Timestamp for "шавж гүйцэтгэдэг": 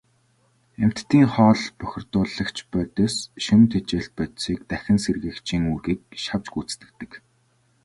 6.23-7.11